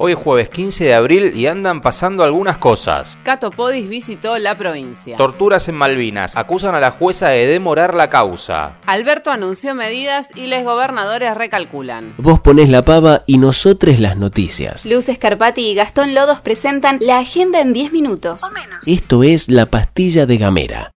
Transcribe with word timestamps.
Hoy 0.00 0.12
es 0.12 0.18
jueves 0.18 0.48
15 0.48 0.84
de 0.84 0.94
abril 0.94 1.32
y 1.34 1.48
andan 1.48 1.80
pasando 1.80 2.22
algunas 2.22 2.56
cosas. 2.58 3.18
Cato 3.24 3.50
Podis 3.50 3.88
visitó 3.88 4.38
la 4.38 4.56
provincia. 4.56 5.16
Torturas 5.16 5.68
en 5.68 5.74
Malvinas. 5.74 6.36
Acusan 6.36 6.76
a 6.76 6.78
la 6.80 6.92
jueza 6.92 7.30
de 7.30 7.48
demorar 7.48 7.94
la 7.94 8.08
causa. 8.08 8.76
Alberto 8.86 9.32
anunció 9.32 9.74
medidas 9.74 10.28
y 10.36 10.46
los 10.46 10.62
gobernadores 10.62 11.36
recalculan. 11.36 12.14
Vos 12.16 12.38
ponés 12.38 12.68
la 12.68 12.84
pava 12.84 13.22
y 13.26 13.38
nosotros 13.38 13.98
las 13.98 14.16
noticias. 14.16 14.86
Luz 14.86 15.08
Escarpati 15.08 15.62
y 15.62 15.74
Gastón 15.74 16.14
Lodos 16.14 16.40
presentan 16.42 16.98
la 17.00 17.18
agenda 17.18 17.60
en 17.60 17.72
10 17.72 17.92
minutos. 17.92 18.42
Esto 18.86 19.24
es 19.24 19.48
la 19.48 19.66
pastilla 19.66 20.26
de 20.26 20.36
Gamera. 20.36 20.92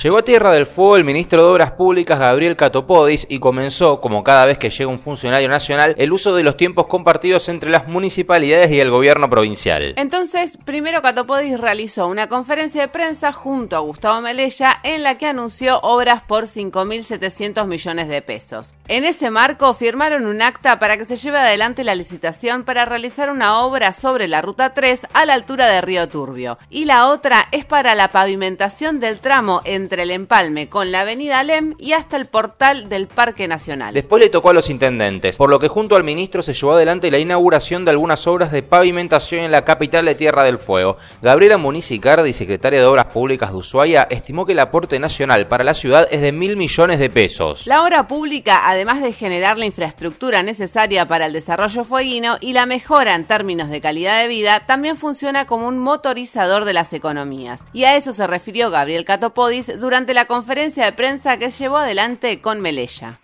Llegó 0.00 0.18
a 0.18 0.22
Tierra 0.22 0.52
del 0.52 0.66
Fuego 0.66 0.96
el 0.96 1.04
ministro 1.04 1.42
de 1.42 1.48
Obras 1.48 1.72
Públicas 1.72 2.18
Gabriel 2.18 2.56
Catopodis 2.56 3.26
y 3.28 3.38
comenzó, 3.38 4.00
como 4.00 4.24
cada 4.24 4.46
vez 4.46 4.58
que 4.58 4.70
llega 4.70 4.90
un 4.90 4.98
funcionario 4.98 5.48
nacional, 5.48 5.94
el 5.98 6.12
uso 6.12 6.34
de 6.34 6.42
los 6.42 6.56
tiempos 6.56 6.86
compartidos 6.86 7.48
entre 7.48 7.70
las 7.70 7.88
municipalidades 7.88 8.70
y 8.70 8.80
el 8.80 8.90
gobierno 8.90 9.28
provincial. 9.28 9.94
Entonces, 9.96 10.58
primero 10.64 11.02
Catopodis 11.02 11.60
realizó 11.60 12.06
una 12.08 12.28
conferencia 12.28 12.82
de 12.82 12.88
prensa 12.88 13.32
junto 13.32 13.76
a 13.76 13.80
Gustavo 13.80 14.20
Melella 14.20 14.80
en 14.82 15.02
la 15.02 15.18
que 15.18 15.26
anunció 15.26 15.80
obras 15.80 16.22
por 16.22 16.44
5.700 16.44 17.66
millones 17.66 18.08
de 18.08 18.22
pesos. 18.22 18.74
En 18.88 19.04
ese 19.04 19.30
marco 19.30 19.74
firmaron 19.74 20.26
un 20.26 20.42
acta 20.42 20.78
para 20.78 20.96
que 20.96 21.04
se 21.04 21.16
lleve 21.16 21.38
adelante 21.38 21.84
la 21.84 21.94
licitación 21.94 22.64
para 22.64 22.84
realizar 22.84 23.30
una 23.30 23.60
obra 23.62 23.92
sobre 23.92 24.28
la 24.28 24.42
Ruta 24.42 24.74
3 24.74 25.06
a 25.12 25.26
la 25.26 25.34
altura 25.34 25.66
de 25.66 25.80
Río 25.80 26.08
Turbio 26.08 26.58
y 26.70 26.84
la 26.84 27.08
otra 27.08 27.48
es 27.52 27.64
para 27.64 27.94
la 27.94 28.08
pavimentación 28.08 29.00
del 29.00 29.20
tramo 29.20 29.60
entre 29.82 30.04
el 30.04 30.12
empalme 30.12 30.68
con 30.68 30.92
la 30.92 31.00
avenida 31.00 31.40
Alem 31.40 31.74
y 31.78 31.92
hasta 31.92 32.16
el 32.16 32.26
portal 32.26 32.88
del 32.88 33.08
Parque 33.08 33.48
Nacional. 33.48 33.92
Después 33.94 34.22
le 34.22 34.30
tocó 34.30 34.50
a 34.50 34.52
los 34.52 34.70
intendentes, 34.70 35.36
por 35.36 35.50
lo 35.50 35.58
que 35.58 35.68
junto 35.68 35.96
al 35.96 36.04
ministro 36.04 36.42
se 36.42 36.54
llevó 36.54 36.74
adelante 36.74 37.10
la 37.10 37.18
inauguración 37.18 37.84
de 37.84 37.90
algunas 37.90 38.26
obras 38.26 38.52
de 38.52 38.62
pavimentación 38.62 39.44
en 39.44 39.50
la 39.50 39.64
capital 39.64 40.04
de 40.04 40.14
Tierra 40.14 40.44
del 40.44 40.58
Fuego. 40.58 40.98
Gabriela 41.20 41.56
Municicardi, 41.56 42.32
secretaria 42.32 42.80
de 42.80 42.86
Obras 42.86 43.06
Públicas 43.06 43.50
de 43.50 43.56
Ushuaia, 43.56 44.06
estimó 44.08 44.46
que 44.46 44.52
el 44.52 44.60
aporte 44.60 44.98
nacional 45.00 45.48
para 45.48 45.64
la 45.64 45.74
ciudad 45.74 46.06
es 46.10 46.20
de 46.20 46.30
mil 46.30 46.56
millones 46.56 47.00
de 47.00 47.10
pesos. 47.10 47.66
La 47.66 47.82
obra 47.82 48.06
pública, 48.06 48.68
además 48.68 49.02
de 49.02 49.12
generar 49.12 49.58
la 49.58 49.66
infraestructura 49.66 50.42
necesaria 50.42 51.06
para 51.06 51.26
el 51.26 51.32
desarrollo 51.32 51.82
fueguino 51.84 52.36
y 52.40 52.52
la 52.52 52.66
mejora 52.66 53.14
en 53.14 53.24
términos 53.24 53.68
de 53.68 53.80
calidad 53.80 54.22
de 54.22 54.28
vida, 54.28 54.64
también 54.66 54.96
funciona 54.96 55.46
como 55.46 55.66
un 55.66 55.78
motorizador 55.78 56.64
de 56.64 56.72
las 56.72 56.92
economías. 56.92 57.64
Y 57.72 57.84
a 57.84 57.96
eso 57.96 58.12
se 58.12 58.26
refirió 58.26 58.70
Gabriel 58.70 59.04
Catopodis 59.04 59.71
durante 59.80 60.14
la 60.14 60.26
conferencia 60.26 60.84
de 60.84 60.92
prensa 60.92 61.38
que 61.38 61.50
llevó 61.50 61.78
adelante 61.78 62.40
con 62.40 62.60
Melella. 62.60 63.20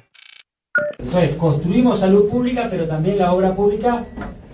Entonces, 0.99 1.37
construimos 1.37 2.01
salud 2.01 2.29
pública, 2.29 2.69
pero 2.71 2.87
también 2.87 3.19
la 3.19 3.33
obra 3.33 3.55
pública 3.55 4.05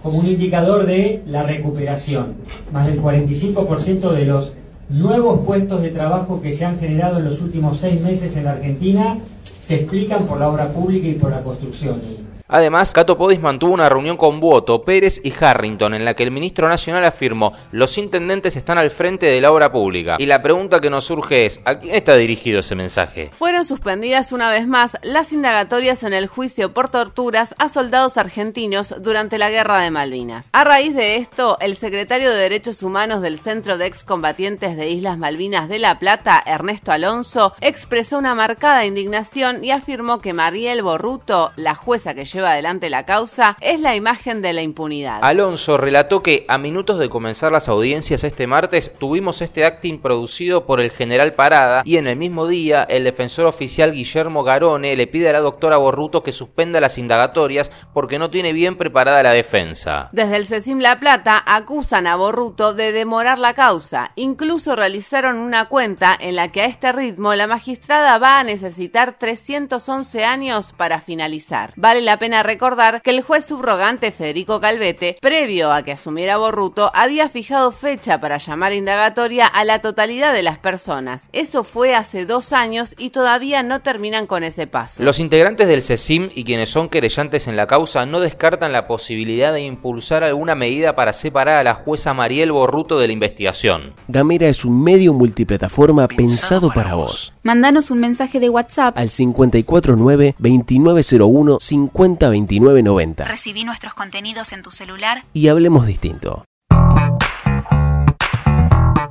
como 0.03 0.19
un 0.19 0.27
indicador 0.27 0.86
de 0.86 1.23
la 1.27 1.42
recuperación. 1.42 2.36
Más 2.73 2.86
del 2.86 3.01
45% 3.01 4.12
de 4.12 4.25
los 4.27 4.53
nuevos 4.89 5.41
puestos 5.47 5.81
de 5.83 5.91
trabajo 5.91 6.42
que 6.42 6.55
se 6.55 6.64
han 6.64 6.78
generado 6.78 7.19
en 7.19 7.25
los 7.25 7.41
últimos 7.41 7.81
seis 7.81 8.01
meses 8.01 8.36
en 8.36 8.45
la 8.45 8.53
Argentina 8.53 9.19
se 9.61 9.77
explican 9.77 10.27
por 10.27 10.39
la 10.39 10.48
obra 10.51 10.73
pública 10.73 11.08
y 11.08 11.14
por 11.14 11.31
la 11.31 11.42
construcción. 11.42 12.03
Además, 12.47 12.92
Cato 12.92 13.17
Podis 13.17 13.41
mantuvo 13.41 13.73
una 13.73 13.89
reunión 13.89 14.19
con 14.19 14.39
Boto, 14.39 14.83
Pérez 14.83 15.19
y 15.25 15.33
Harrington 15.33 15.95
en 15.95 16.05
la 16.05 16.12
que 16.14 16.25
el 16.25 16.31
ministro 16.31 16.69
nacional 16.69 17.03
afirmó 17.05 17.55
los 17.73 17.97
intendentes 17.97 18.55
están 18.55 18.77
al 18.77 18.91
frente 18.91 19.27
de 19.27 19.41
la 19.41 19.51
obra 19.51 19.73
pública. 19.73 20.17
Y 20.19 20.27
la 20.27 20.42
pregunta 20.42 20.81
que 20.81 20.91
nos 20.91 21.06
surge 21.06 21.47
es, 21.47 21.61
¿a 21.64 21.78
quién 21.78 21.95
está 21.95 22.17
dirigido 22.17 22.61
ese 22.61 22.75
mensaje? 22.75 23.31
Fueron 23.33 23.64
suspendidas 23.64 24.33
una 24.33 24.51
vez 24.51 24.69
más 24.69 24.98
las 25.03 25.33
indagatorias 25.33 26.03
en 26.03 26.12
el 26.12 26.27
juicio 26.27 26.74
por 26.74 26.91
torturas 26.91 27.55
a 27.58 27.70
soldados 27.70 28.19
argentinos 28.19 28.95
durante 29.01 29.39
la 29.39 29.48
Guerra 29.48 29.80
de 29.80 29.90
Malvinas. 29.90 30.51
A 30.52 30.64
raíz 30.64 30.95
de 30.95 31.17
esto, 31.17 31.57
el 31.61 31.77
secretario 31.77 32.30
de 32.30 32.36
Derechos 32.36 32.83
Humanos 32.83 33.23
del 33.23 33.39
Centro 33.39 33.79
de 33.79 33.86
Excombatientes 33.86 34.77
de 34.77 34.90
Islas 34.90 35.17
Malvinas 35.17 35.70
de 35.70 35.79
La 35.79 35.98
Plata, 35.98 36.42
Ernesto 36.45 36.92
Alonso, 36.92 37.55
expresó 37.63 38.19
una 38.19 38.35
marcada 38.35 38.85
indignación 38.85 39.64
y 39.64 39.70
afirmó 39.70 40.20
que 40.20 40.35
Mariel 40.35 40.83
Borruto, 40.83 41.52
la 41.57 41.74
jueza 41.74 42.13
que 42.13 42.27
lleva 42.34 42.52
adelante 42.52 42.90
la 42.90 43.06
causa 43.06 43.56
es 43.61 43.80
la 43.80 43.95
imagen 43.95 44.42
de 44.42 44.52
la 44.52 44.62
impunidad. 44.62 45.20
Alonso 45.22 45.77
relató 45.77 46.22
que 46.22 46.45
a 46.48 46.58
minutos 46.58 46.98
de 46.98 47.08
comenzar 47.08 47.52
las 47.52 47.68
audiencias 47.68 48.24
este 48.24 48.46
martes 48.46 48.92
tuvimos 48.98 49.40
este 49.40 49.64
acting 49.64 50.00
producido 50.00 50.67
por 50.67 50.80
el 50.80 50.90
general 50.90 51.34
Parada 51.34 51.83
y 51.84 51.96
en 51.96 52.08
el 52.08 52.17
mismo 52.17 52.48
día 52.48 52.83
el 52.83 53.05
defensor 53.05 53.46
oficial 53.46 53.92
Guillermo 53.92 54.42
Garone 54.42 54.96
le 54.96 55.06
pide 55.06 55.28
a 55.28 55.33
la 55.33 55.40
doctora 55.40 55.77
Borruto 55.77 56.22
que 56.22 56.33
suspenda 56.33 56.80
las 56.80 56.98
indagatorias 56.98 57.70
porque 57.92 58.18
no 58.18 58.30
tiene 58.30 58.52
bien 58.52 58.77
preparada 58.77 59.22
la 59.22 59.30
defensa. 59.30 60.08
Desde 60.12 60.36
el 60.36 60.46
CECIM 60.46 60.80
La 60.80 60.98
Plata 60.98 61.42
acusan 61.46 62.08
a 62.08 62.16
Borruto 62.16 62.74
de 62.74 62.90
demorar 62.90 63.39
la 63.39 63.55
causa. 63.55 64.11
Incluso 64.16 64.74
realizaron 64.74 65.39
una 65.39 65.68
cuenta 65.68 66.16
en 66.18 66.34
la 66.34 66.51
que 66.51 66.62
a 66.62 66.66
este 66.66 66.90
ritmo 66.90 67.34
la 67.34 67.46
magistrada 67.46 68.18
va 68.18 68.40
a 68.40 68.45
necesitar 68.45 69.18
311 69.18 70.24
años 70.24 70.72
para 70.72 71.01
finalizar. 71.01 71.72
Vale 71.77 72.01
la 72.01 72.18
pena 72.18 72.23
recordar 72.33 73.02
que 73.02 73.11
el 73.11 73.23
juez 73.23 73.45
subrogante 73.45 74.11
Federico 74.11 74.61
Calvete, 74.61 75.18
previo 75.20 75.73
a 75.73 75.83
que 75.83 75.92
asumiera 75.92 76.36
Borruto, 76.36 76.90
había 76.95 77.29
fijado 77.29 77.70
fecha 77.70 78.20
para 78.20 78.39
llamar 78.39 78.73
indagatoria 78.73 79.46
a 79.46 79.64
la 79.64 79.80
totalidad 79.80 80.33
de 80.33 80.42
las 80.42 80.58
personas. 80.58 81.29
Eso 81.33 81.64
fue 81.64 81.95
hace 81.95 82.24
dos 82.24 82.52
años 82.52 82.95
y 82.98 83.11
todavía 83.11 83.63
no 83.63 83.80
terminan 83.80 84.27
con 84.27 84.42
ese 84.42 84.67
paso. 84.67 85.02
Los 85.02 85.18
integrantes 85.18 85.68
del 85.68 85.83
CECIM 85.83 86.30
y 86.34 86.45
quienes 86.45 86.70
son 86.70 86.89
querellantes 86.89 87.46
en 87.46 87.57
la 87.57 87.67
causa 87.67 88.07
no 88.07 88.20
descartan 88.20 88.73
la 88.73 88.86
posibilidad 88.86 89.52
de 89.52 89.63
impulsar 89.63 90.24
alguna 90.24 90.55
medida 90.55 90.96
para 90.96 91.13
separar 91.13 91.58
a 91.58 91.64
la 91.64 91.74
jueza 91.74 92.14
Mariel 92.14 92.52
Borruto 92.52 92.98
de 92.98 93.07
la 93.07 93.13
investigación. 93.13 93.92
Gamera 94.08 94.48
es 94.48 94.64
un 94.64 94.83
medio 94.83 95.13
multiplataforma 95.13 96.08
pensado, 96.08 96.70
para 96.70 96.95
vos. 96.95 97.34
Mandanos 97.42 97.90
un 97.90 97.98
mensaje 97.98 98.40
de 98.40 98.48
WhatsApp 98.48 98.96
al 98.96 99.11
549 99.11 100.34
2901 100.39 101.58
50 101.61 102.14
2990. 102.19 103.25
Recibí 103.25 103.64
nuestros 103.64 103.95
contenidos 103.95 104.52
en 104.52 104.63
tu 104.63 104.70
celular 104.70 105.25
y 105.33 105.48
hablemos 105.48 105.86
distinto. 105.86 106.45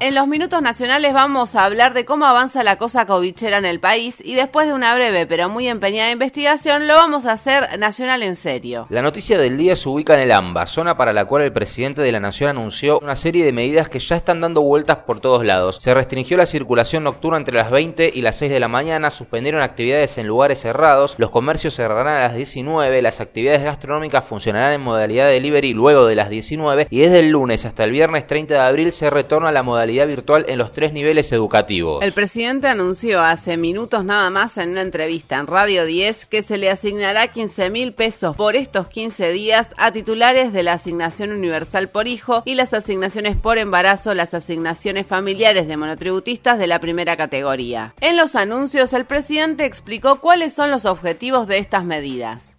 En 0.03 0.15
los 0.15 0.27
minutos 0.27 0.61
nacionales 0.61 1.13
vamos 1.13 1.55
a 1.55 1.63
hablar 1.63 1.93
de 1.93 2.03
cómo 2.03 2.25
avanza 2.25 2.61
la 2.65 2.75
cosa 2.75 3.05
covichera 3.05 3.57
en 3.57 3.63
el 3.63 3.79
país 3.79 4.21
y 4.21 4.35
después 4.35 4.67
de 4.67 4.73
una 4.73 4.93
breve 4.93 5.25
pero 5.25 5.47
muy 5.47 5.69
empeñada 5.69 6.11
investigación 6.11 6.89
lo 6.89 6.95
vamos 6.95 7.25
a 7.25 7.31
hacer 7.31 7.79
nacional 7.79 8.21
en 8.21 8.35
serio. 8.35 8.85
La 8.89 9.01
noticia 9.01 9.37
del 9.37 9.57
día 9.57 9.77
se 9.77 9.87
ubica 9.87 10.15
en 10.15 10.19
el 10.19 10.33
AMBA, 10.33 10.65
zona 10.65 10.97
para 10.97 11.13
la 11.13 11.23
cual 11.23 11.43
el 11.43 11.53
presidente 11.53 12.01
de 12.01 12.11
la 12.11 12.19
nación 12.19 12.49
anunció 12.49 12.99
una 12.99 13.15
serie 13.15 13.45
de 13.45 13.53
medidas 13.53 13.87
que 13.87 13.99
ya 13.99 14.17
están 14.17 14.41
dando 14.41 14.61
vueltas 14.61 14.97
por 14.97 15.21
todos 15.21 15.45
lados. 15.45 15.77
Se 15.79 15.93
restringió 15.93 16.35
la 16.35 16.47
circulación 16.47 17.05
nocturna 17.05 17.37
entre 17.37 17.55
las 17.55 17.71
20 17.71 18.11
y 18.13 18.21
las 18.23 18.35
6 18.35 18.51
de 18.51 18.59
la 18.59 18.67
mañana, 18.67 19.09
suspendieron 19.09 19.61
actividades 19.61 20.17
en 20.17 20.27
lugares 20.27 20.59
cerrados, 20.59 21.15
los 21.17 21.29
comercios 21.29 21.75
cerrarán 21.75 22.17
a 22.17 22.23
las 22.23 22.35
19, 22.35 23.01
las 23.01 23.21
actividades 23.21 23.63
gastronómicas 23.63 24.25
funcionarán 24.25 24.73
en 24.73 24.81
modalidad 24.81 25.27
de 25.27 25.35
delivery 25.35 25.73
luego 25.73 26.07
de 26.07 26.15
las 26.15 26.29
19 26.29 26.87
y 26.89 26.99
desde 26.99 27.19
el 27.19 27.29
lunes 27.29 27.63
hasta 27.63 27.85
el 27.85 27.91
viernes 27.91 28.27
30 28.27 28.53
de 28.53 28.59
abril 28.59 28.91
se 28.91 29.09
retorna 29.09 29.47
a 29.47 29.53
la 29.53 29.63
modalidad 29.63 29.92
virtual 30.05 30.45
en 30.47 30.57
los 30.57 30.73
tres 30.73 30.93
niveles 30.93 31.31
educativos. 31.31 32.03
El 32.03 32.11
presidente 32.11 32.67
anunció 32.67 33.21
hace 33.21 33.55
minutos 33.57 34.03
nada 34.03 34.29
más 34.29 34.57
en 34.57 34.69
una 34.69 34.81
entrevista 34.81 35.37
en 35.37 35.47
Radio 35.47 35.85
10 35.85 36.25
que 36.25 36.43
se 36.43 36.57
le 36.57 36.69
asignará 36.69 37.27
15 37.27 37.69
mil 37.69 37.93
pesos 37.93 38.35
por 38.35 38.55
estos 38.55 38.87
15 38.87 39.31
días 39.31 39.69
a 39.77 39.91
titulares 39.91 40.51
de 40.53 40.63
la 40.63 40.73
asignación 40.73 41.31
universal 41.31 41.89
por 41.89 42.07
hijo 42.07 42.43
y 42.45 42.55
las 42.55 42.73
asignaciones 42.73 43.37
por 43.37 43.57
embarazo, 43.57 44.13
las 44.13 44.33
asignaciones 44.33 45.07
familiares 45.07 45.67
de 45.67 45.77
monotributistas 45.77 46.59
de 46.59 46.67
la 46.67 46.79
primera 46.79 47.15
categoría. 47.15 47.93
En 48.01 48.17
los 48.17 48.35
anuncios, 48.35 48.93
el 48.93 49.05
presidente 49.05 49.65
explicó 49.65 50.19
cuáles 50.19 50.53
son 50.53 50.71
los 50.71 50.85
objetivos 50.85 51.47
de 51.47 51.59
estas 51.59 51.85
medidas. 51.85 52.55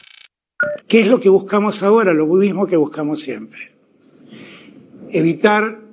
¿Qué 0.89 1.01
es 1.01 1.07
lo 1.07 1.21
que 1.21 1.29
buscamos 1.29 1.83
ahora? 1.83 2.13
Lo 2.13 2.27
mismo 2.27 2.67
que 2.67 2.77
buscamos 2.77 3.21
siempre. 3.21 3.61
Evitar 5.11 5.84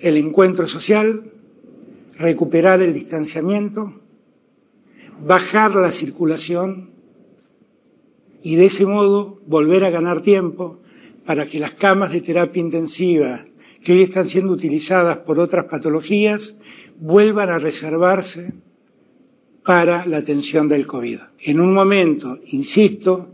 el 0.00 0.16
encuentro 0.16 0.66
social, 0.68 1.32
recuperar 2.18 2.82
el 2.82 2.94
distanciamiento, 2.94 4.00
bajar 5.24 5.74
la 5.74 5.90
circulación 5.90 6.90
y 8.42 8.56
de 8.56 8.66
ese 8.66 8.86
modo 8.86 9.40
volver 9.46 9.84
a 9.84 9.90
ganar 9.90 10.22
tiempo 10.22 10.80
para 11.24 11.46
que 11.46 11.60
las 11.60 11.72
camas 11.72 12.12
de 12.12 12.20
terapia 12.20 12.60
intensiva 12.60 13.44
que 13.82 13.92
hoy 13.92 14.02
están 14.02 14.26
siendo 14.26 14.52
utilizadas 14.52 15.18
por 15.18 15.38
otras 15.38 15.66
patologías 15.66 16.56
vuelvan 16.98 17.50
a 17.50 17.58
reservarse 17.58 18.54
para 19.64 20.06
la 20.06 20.18
atención 20.18 20.68
del 20.68 20.86
COVID. 20.86 21.18
En 21.40 21.60
un 21.60 21.72
momento, 21.72 22.38
insisto, 22.52 23.30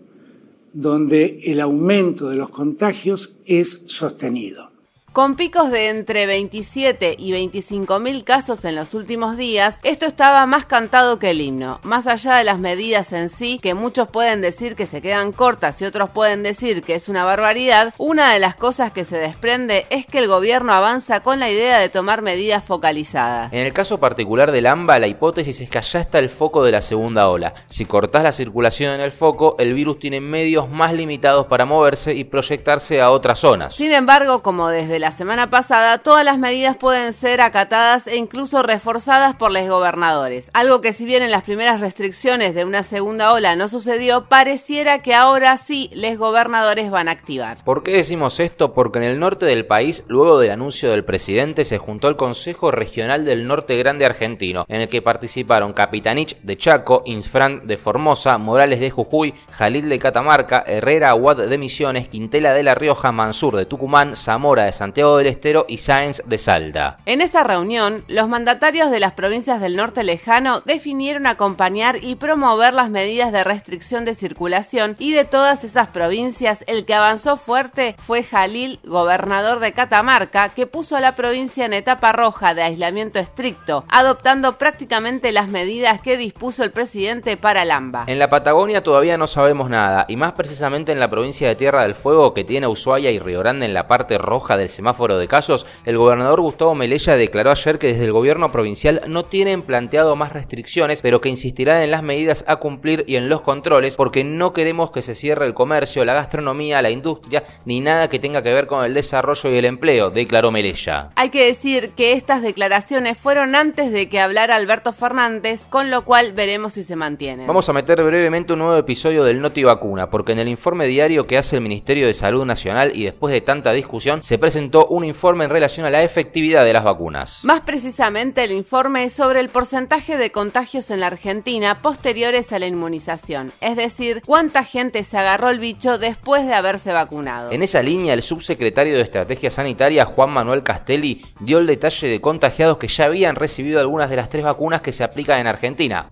donde 0.72 1.40
el 1.44 1.60
aumento 1.60 2.28
de 2.28 2.36
los 2.36 2.50
contagios 2.50 3.34
es 3.46 3.82
sostenido. 3.86 4.75
Con 5.16 5.34
picos 5.34 5.70
de 5.70 5.88
entre 5.88 6.26
27 6.26 7.16
y 7.18 7.32
25 7.32 8.00
mil 8.00 8.22
casos 8.22 8.66
en 8.66 8.74
los 8.74 8.92
últimos 8.92 9.38
días, 9.38 9.78
esto 9.82 10.04
estaba 10.04 10.44
más 10.44 10.66
cantado 10.66 11.18
que 11.18 11.30
el 11.30 11.40
himno. 11.40 11.80
Más 11.84 12.06
allá 12.06 12.34
de 12.34 12.44
las 12.44 12.58
medidas 12.58 13.14
en 13.14 13.30
sí, 13.30 13.58
que 13.62 13.72
muchos 13.72 14.08
pueden 14.08 14.42
decir 14.42 14.76
que 14.76 14.84
se 14.84 15.00
quedan 15.00 15.32
cortas 15.32 15.80
y 15.80 15.86
otros 15.86 16.10
pueden 16.10 16.42
decir 16.42 16.82
que 16.82 16.94
es 16.94 17.08
una 17.08 17.24
barbaridad, 17.24 17.94
una 17.96 18.34
de 18.34 18.40
las 18.40 18.56
cosas 18.56 18.92
que 18.92 19.06
se 19.06 19.16
desprende 19.16 19.86
es 19.88 20.04
que 20.04 20.18
el 20.18 20.28
gobierno 20.28 20.74
avanza 20.74 21.20
con 21.20 21.40
la 21.40 21.50
idea 21.50 21.78
de 21.78 21.88
tomar 21.88 22.20
medidas 22.20 22.62
focalizadas. 22.62 23.54
En 23.54 23.64
el 23.64 23.72
caso 23.72 23.98
particular 23.98 24.52
del 24.52 24.66
AMBA, 24.66 24.98
la 24.98 25.06
hipótesis 25.06 25.62
es 25.62 25.70
que 25.70 25.78
allá 25.78 26.00
está 26.00 26.18
el 26.18 26.28
foco 26.28 26.62
de 26.62 26.72
la 26.72 26.82
segunda 26.82 27.30
ola. 27.30 27.54
Si 27.70 27.86
cortás 27.86 28.22
la 28.22 28.32
circulación 28.32 28.92
en 28.92 29.00
el 29.00 29.12
foco, 29.12 29.56
el 29.58 29.72
virus 29.72 29.98
tiene 29.98 30.20
medios 30.20 30.68
más 30.68 30.92
limitados 30.92 31.46
para 31.46 31.64
moverse 31.64 32.12
y 32.12 32.24
proyectarse 32.24 33.00
a 33.00 33.10
otras 33.10 33.38
zonas. 33.38 33.74
Sin 33.74 33.92
embargo, 33.92 34.42
como 34.42 34.68
desde 34.68 34.98
la 34.98 35.05
semana 35.10 35.50
pasada, 35.50 35.98
todas 35.98 36.24
las 36.24 36.38
medidas 36.38 36.76
pueden 36.76 37.12
ser 37.12 37.40
acatadas 37.40 38.06
e 38.06 38.16
incluso 38.16 38.62
reforzadas 38.62 39.34
por 39.36 39.52
los 39.52 39.68
gobernadores. 39.68 40.50
Algo 40.54 40.80
que 40.80 40.92
si 40.92 41.04
bien 41.04 41.22
en 41.22 41.30
las 41.30 41.44
primeras 41.44 41.80
restricciones 41.80 42.54
de 42.54 42.64
una 42.64 42.82
segunda 42.82 43.32
ola 43.32 43.56
no 43.56 43.68
sucedió, 43.68 44.26
pareciera 44.28 45.02
que 45.02 45.14
ahora 45.14 45.56
sí 45.58 45.90
los 45.94 46.16
gobernadores 46.16 46.90
van 46.90 47.08
a 47.08 47.12
activar. 47.12 47.58
¿Por 47.64 47.82
qué 47.82 47.92
decimos 47.92 48.40
esto? 48.40 48.72
Porque 48.72 48.98
en 48.98 49.04
el 49.04 49.18
norte 49.18 49.46
del 49.46 49.66
país, 49.66 50.04
luego 50.08 50.38
del 50.38 50.50
anuncio 50.50 50.90
del 50.90 51.04
presidente, 51.04 51.64
se 51.64 51.78
juntó 51.78 52.08
el 52.08 52.16
Consejo 52.16 52.70
Regional 52.70 53.24
del 53.24 53.46
Norte 53.46 53.76
Grande 53.76 54.06
Argentino, 54.06 54.64
en 54.68 54.82
el 54.82 54.88
que 54.88 55.02
participaron 55.02 55.72
Capitanich 55.72 56.40
de 56.42 56.56
Chaco, 56.56 57.02
Infran 57.06 57.66
de 57.66 57.76
Formosa, 57.76 58.38
Morales 58.38 58.80
de 58.80 58.90
Jujuy, 58.90 59.34
Jalil 59.50 59.88
de 59.88 59.98
Catamarca, 59.98 60.64
Herrera 60.66 61.10
Aguad 61.10 61.36
de 61.36 61.58
Misiones, 61.58 62.08
Quintela 62.08 62.52
de 62.52 62.62
La 62.62 62.74
Rioja, 62.74 63.12
Mansur 63.12 63.56
de 63.56 63.66
Tucumán, 63.66 64.16
Zamora 64.16 64.64
de 64.64 64.72
Santiago 64.96 65.18
del 65.18 65.26
Estero 65.26 65.66
y 65.68 65.76
Sáenz 65.76 66.22
de 66.24 66.38
Salda. 66.38 66.96
En 67.04 67.20
esa 67.20 67.44
reunión, 67.44 68.02
los 68.08 68.30
mandatarios 68.30 68.90
de 68.90 68.98
las 68.98 69.12
provincias 69.12 69.60
del 69.60 69.76
norte 69.76 70.02
lejano 70.04 70.62
definieron 70.62 71.26
acompañar 71.26 71.98
y 72.00 72.14
promover 72.14 72.72
las 72.72 72.88
medidas 72.88 73.30
de 73.30 73.44
restricción 73.44 74.06
de 74.06 74.14
circulación 74.14 74.96
y 74.98 75.12
de 75.12 75.26
todas 75.26 75.64
esas 75.64 75.88
provincias 75.88 76.64
el 76.66 76.86
que 76.86 76.94
avanzó 76.94 77.36
fuerte 77.36 77.94
fue 77.98 78.22
Jalil, 78.22 78.80
gobernador 78.84 79.60
de 79.60 79.72
Catamarca, 79.72 80.48
que 80.48 80.66
puso 80.66 80.96
a 80.96 81.00
la 81.00 81.14
provincia 81.14 81.66
en 81.66 81.74
etapa 81.74 82.12
roja 82.12 82.54
de 82.54 82.62
aislamiento 82.62 83.18
estricto, 83.18 83.84
adoptando 83.90 84.56
prácticamente 84.56 85.30
las 85.30 85.48
medidas 85.48 86.00
que 86.00 86.16
dispuso 86.16 86.64
el 86.64 86.70
presidente 86.70 87.36
para 87.36 87.66
Lamba. 87.66 88.04
En 88.06 88.18
la 88.18 88.30
Patagonia 88.30 88.82
todavía 88.82 89.18
no 89.18 89.26
sabemos 89.26 89.68
nada, 89.68 90.06
y 90.08 90.16
más 90.16 90.32
precisamente 90.32 90.92
en 90.92 91.00
la 91.00 91.10
provincia 91.10 91.48
de 91.48 91.54
Tierra 91.54 91.82
del 91.82 91.96
Fuego, 91.96 92.32
que 92.32 92.44
tiene 92.44 92.66
Ushuaia 92.66 93.10
y 93.10 93.18
Río 93.18 93.40
Grande 93.40 93.66
en 93.66 93.74
la 93.74 93.88
parte 93.88 94.16
roja 94.16 94.56
del 94.56 94.70
semáforo 94.76 95.18
de 95.18 95.26
casos, 95.26 95.66
el 95.84 95.98
gobernador 95.98 96.40
Gustavo 96.40 96.74
Melella 96.74 97.16
declaró 97.16 97.50
ayer 97.50 97.78
que 97.78 97.88
desde 97.88 98.04
el 98.04 98.12
gobierno 98.12 98.50
provincial 98.50 99.02
no 99.08 99.24
tienen 99.24 99.62
planteado 99.62 100.14
más 100.16 100.32
restricciones, 100.32 101.02
pero 101.02 101.20
que 101.20 101.28
insistirán 101.28 101.82
en 101.82 101.90
las 101.90 102.02
medidas 102.02 102.44
a 102.46 102.56
cumplir 102.56 103.04
y 103.06 103.16
en 103.16 103.28
los 103.28 103.40
controles, 103.40 103.96
porque 103.96 104.22
no 104.22 104.52
queremos 104.52 104.90
que 104.90 105.02
se 105.02 105.14
cierre 105.14 105.46
el 105.46 105.54
comercio, 105.54 106.04
la 106.04 106.14
gastronomía, 106.14 106.82
la 106.82 106.90
industria, 106.90 107.44
ni 107.64 107.80
nada 107.80 108.08
que 108.08 108.18
tenga 108.18 108.42
que 108.42 108.52
ver 108.52 108.66
con 108.66 108.84
el 108.84 108.94
desarrollo 108.94 109.50
y 109.50 109.56
el 109.56 109.64
empleo, 109.64 110.10
declaró 110.10 110.50
Melella. 110.50 111.10
Hay 111.16 111.30
que 111.30 111.46
decir 111.46 111.90
que 111.96 112.12
estas 112.12 112.42
declaraciones 112.42 113.16
fueron 113.16 113.54
antes 113.54 113.92
de 113.92 114.08
que 114.08 114.20
hablara 114.20 114.56
Alberto 114.56 114.92
Fernández, 114.92 115.66
con 115.66 115.90
lo 115.90 116.04
cual 116.04 116.32
veremos 116.32 116.74
si 116.74 116.84
se 116.84 116.96
mantienen. 116.96 117.46
Vamos 117.46 117.68
a 117.68 117.72
meter 117.72 118.02
brevemente 118.02 118.52
un 118.52 118.58
nuevo 118.60 118.76
episodio 118.76 119.24
del 119.24 119.40
Noti 119.40 119.64
Vacuna, 119.64 120.10
porque 120.10 120.32
en 120.32 120.40
el 120.40 120.48
informe 120.48 120.86
diario 120.86 121.26
que 121.26 121.38
hace 121.38 121.56
el 121.56 121.62
Ministerio 121.62 122.06
de 122.06 122.14
Salud 122.14 122.44
Nacional 122.44 122.92
y 122.94 123.04
después 123.04 123.32
de 123.32 123.40
tanta 123.40 123.72
discusión, 123.72 124.22
se 124.22 124.38
presentó 124.38 124.65
un 124.88 125.04
informe 125.04 125.44
en 125.44 125.50
relación 125.50 125.86
a 125.86 125.90
la 125.90 126.02
efectividad 126.02 126.64
de 126.64 126.72
las 126.72 126.84
vacunas. 126.84 127.40
Más 127.44 127.60
precisamente, 127.60 128.44
el 128.44 128.52
informe 128.52 129.04
es 129.04 129.12
sobre 129.12 129.40
el 129.40 129.48
porcentaje 129.48 130.16
de 130.16 130.30
contagios 130.30 130.90
en 130.90 131.00
la 131.00 131.08
Argentina 131.08 131.80
posteriores 131.82 132.52
a 132.52 132.58
la 132.58 132.66
inmunización, 132.66 133.52
es 133.60 133.76
decir, 133.76 134.22
cuánta 134.26 134.64
gente 134.64 135.04
se 135.04 135.18
agarró 135.18 135.50
el 135.50 135.58
bicho 135.58 135.98
después 135.98 136.46
de 136.46 136.54
haberse 136.54 136.92
vacunado. 136.92 137.50
En 137.50 137.62
esa 137.62 137.82
línea, 137.82 138.14
el 138.14 138.22
subsecretario 138.22 138.96
de 138.96 139.02
Estrategia 139.02 139.50
Sanitaria, 139.50 140.04
Juan 140.04 140.30
Manuel 140.30 140.62
Castelli, 140.62 141.24
dio 141.40 141.58
el 141.58 141.66
detalle 141.66 142.08
de 142.08 142.20
contagiados 142.20 142.78
que 142.78 142.88
ya 142.88 143.06
habían 143.06 143.36
recibido 143.36 143.80
algunas 143.80 144.10
de 144.10 144.16
las 144.16 144.28
tres 144.28 144.44
vacunas 144.44 144.82
que 144.82 144.92
se 144.92 145.04
aplican 145.04 145.40
en 145.40 145.46
Argentina. 145.46 146.10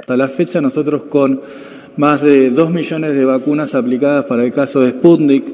Hasta 0.00 0.16
la 0.16 0.28
fecha 0.28 0.60
nosotros 0.60 1.04
con 1.04 1.42
más 1.96 2.20
de 2.20 2.50
2 2.50 2.70
millones 2.70 3.14
de 3.14 3.24
vacunas 3.24 3.74
aplicadas 3.74 4.24
para 4.24 4.44
el 4.44 4.52
caso 4.52 4.80
de 4.80 4.90
Sputnik, 4.90 5.44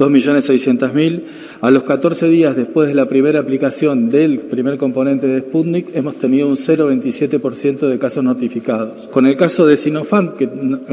2.600.000. 0.00 1.22
A 1.60 1.70
los 1.70 1.82
14 1.82 2.28
días 2.28 2.56
después 2.56 2.88
de 2.88 2.94
la 2.94 3.06
primera 3.06 3.38
aplicación 3.38 4.10
del 4.10 4.40
primer 4.40 4.78
componente 4.78 5.26
de 5.26 5.40
Sputnik, 5.40 5.94
hemos 5.94 6.16
tenido 6.16 6.48
un 6.48 6.56
0,27% 6.56 7.80
de 7.80 7.98
casos 7.98 8.24
notificados. 8.24 9.08
Con 9.08 9.26
el 9.26 9.36
caso 9.36 9.66
de 9.66 9.76
Sinopharm, 9.76 10.36
que 10.36 10.46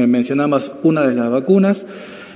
mencionabas 0.06 0.72
una 0.82 1.06
de 1.06 1.14
las 1.14 1.30
vacunas, 1.30 1.86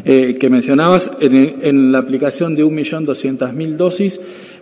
eh, 0.07 0.37
que 0.41 0.49
mencionabas, 0.49 1.11
en, 1.21 1.57
en, 1.61 1.93
la 1.93 1.99
aplicación 1.99 2.57
de 2.57 2.65
1.200.000 2.65 3.77
dosis, 3.77 4.21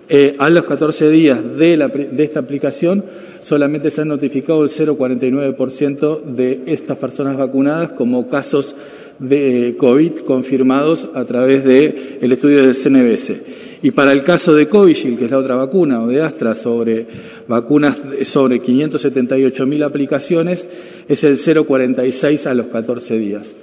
eh, 0.09 0.35
a 0.41 0.51
los 0.51 0.65
14 0.65 1.09
días 1.11 1.39
de, 1.57 1.77
la, 1.77 1.87
de 1.87 2.25
esta 2.25 2.41
aplicación, 2.41 3.05
solamente 3.43 3.93
se 3.93 4.01
han 4.01 4.09
notificado 4.09 4.65
el 4.65 4.69
0,49% 4.69 6.23
de 6.25 6.65
estas 6.67 6.97
personas 6.97 7.39
vacunadas 7.39 7.93
como 7.93 8.29
casos 8.29 8.75
de 9.21 9.77
COVID 9.79 10.21
confirmados 10.27 11.09
a 11.15 11.25
través 11.25 11.65
del 11.65 12.19
el 12.21 12.33
estudio 12.33 12.63
del 12.63 12.75
CNBS. 12.75 13.35
Y 13.83 13.93
para 13.93 14.13
el 14.13 14.23
caso 14.23 14.55
de 14.55 14.67
Covishield, 14.67 15.19
que 15.19 15.27
es 15.27 15.31
la 15.31 15.39
otra 15.39 15.55
vacuna, 15.55 16.03
o 16.03 16.09
de 16.09 16.21
Astra, 16.21 16.55
sobre 16.55 17.07
vacunas 17.49 17.97
sobre 18.25 18.61
578.000 18.61 19.85
aplicaciones, 19.85 20.67
es 21.09 21.25
el 21.25 21.37
0,46 21.37 22.47
a 22.47 22.55
los 22.55 22.67
14 22.67 23.19
días. 23.19 23.55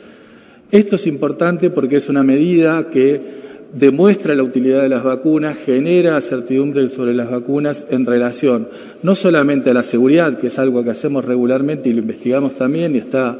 Esto 0.71 0.95
es 0.95 1.07
importante 1.07 1.69
porque 1.69 1.97
es 1.97 2.09
una 2.09 2.23
medida 2.23 2.89
que 2.89 3.37
demuestra 3.73 4.33
la 4.33 4.43
utilidad 4.43 4.81
de 4.81 4.89
las 4.89 5.03
vacunas, 5.03 5.57
genera 5.57 6.19
certidumbre 6.21 6.89
sobre 6.89 7.13
las 7.13 7.29
vacunas 7.29 7.85
en 7.89 8.05
relación 8.05 8.69
no 9.03 9.13
solamente 9.13 9.69
a 9.69 9.73
la 9.73 9.83
seguridad, 9.83 10.39
que 10.39 10.47
es 10.47 10.57
algo 10.57 10.83
que 10.83 10.91
hacemos 10.91 11.25
regularmente 11.25 11.89
y 11.89 11.93
lo 11.93 11.99
investigamos 11.99 12.55
también 12.55 12.95
y 12.95 12.99
está 12.99 13.39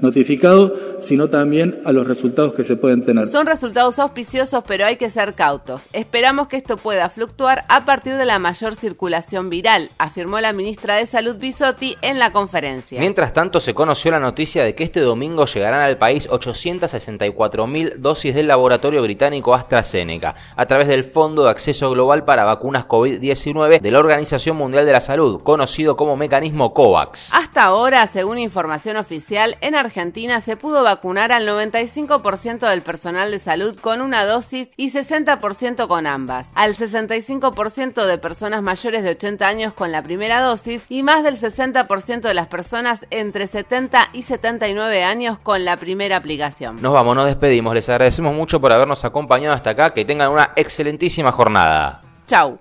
notificado, 0.00 0.74
sino 1.00 1.28
también 1.28 1.80
a 1.84 1.92
los 1.92 2.06
resultados 2.06 2.54
que 2.54 2.64
se 2.64 2.76
pueden 2.76 3.04
tener. 3.04 3.26
Son 3.26 3.46
resultados 3.46 3.98
auspiciosos, 3.98 4.64
pero 4.66 4.86
hay 4.86 4.96
que 4.96 5.10
ser 5.10 5.34
cautos. 5.34 5.86
Esperamos 5.92 6.48
que 6.48 6.56
esto 6.56 6.76
pueda 6.76 7.08
fluctuar 7.08 7.64
a 7.68 7.84
partir 7.84 8.16
de 8.16 8.24
la 8.24 8.38
mayor 8.38 8.76
circulación 8.76 9.50
viral, 9.50 9.90
afirmó 9.98 10.40
la 10.40 10.52
ministra 10.52 10.96
de 10.96 11.06
Salud 11.06 11.36
Bisotti 11.36 11.96
en 12.02 12.18
la 12.18 12.32
conferencia. 12.32 13.00
Mientras 13.00 13.32
tanto, 13.32 13.60
se 13.60 13.74
conoció 13.74 14.10
la 14.10 14.20
noticia 14.20 14.62
de 14.62 14.74
que 14.74 14.84
este 14.84 15.00
domingo 15.00 15.46
llegarán 15.46 15.80
al 15.80 15.98
país 15.98 16.28
864.000 16.28 17.96
dosis 17.96 18.34
del 18.34 18.48
laboratorio 18.48 19.02
británico 19.02 19.54
AstraZeneca, 19.54 20.34
a 20.56 20.66
través 20.66 20.88
del 20.88 21.04
Fondo 21.04 21.44
de 21.44 21.50
Acceso 21.50 21.90
Global 21.90 22.24
para 22.24 22.44
Vacunas 22.44 22.86
COVID-19 22.86 23.80
de 23.80 23.90
la 23.90 23.98
Organización 23.98 24.56
Mundial 24.56 24.86
de 24.86 24.92
la 24.92 25.00
Salud, 25.00 25.42
conocido 25.42 25.96
como 25.96 26.16
mecanismo 26.16 26.74
COVAX. 26.74 27.32
Hasta 27.32 27.64
ahora, 27.64 28.06
según 28.06 28.38
información 28.38 28.96
oficial, 28.96 29.56
en 29.60 29.74
Argentina 29.90 30.40
se 30.40 30.56
pudo 30.56 30.84
vacunar 30.84 31.32
al 31.32 31.48
95% 31.48 32.68
del 32.68 32.82
personal 32.82 33.32
de 33.32 33.40
salud 33.40 33.76
con 33.80 34.00
una 34.00 34.24
dosis 34.24 34.70
y 34.76 34.92
60% 34.92 35.88
con 35.88 36.06
ambas, 36.06 36.52
al 36.54 36.76
65% 36.76 38.06
de 38.06 38.18
personas 38.18 38.62
mayores 38.62 39.02
de 39.02 39.10
80 39.10 39.48
años 39.48 39.74
con 39.74 39.90
la 39.90 40.00
primera 40.04 40.42
dosis 40.42 40.84
y 40.88 41.02
más 41.02 41.24
del 41.24 41.36
60% 41.36 42.20
de 42.20 42.34
las 42.34 42.46
personas 42.46 43.04
entre 43.10 43.48
70 43.48 44.10
y 44.12 44.22
79 44.22 45.02
años 45.02 45.40
con 45.40 45.64
la 45.64 45.76
primera 45.76 46.16
aplicación. 46.18 46.80
Nos 46.80 46.92
vamos, 46.92 47.16
nos 47.16 47.26
despedimos, 47.26 47.74
les 47.74 47.88
agradecemos 47.88 48.32
mucho 48.32 48.60
por 48.60 48.72
habernos 48.72 49.04
acompañado 49.04 49.56
hasta 49.56 49.70
acá, 49.70 49.92
que 49.92 50.04
tengan 50.04 50.30
una 50.30 50.52
excelentísima 50.54 51.32
jornada. 51.32 52.00
Chau. 52.28 52.60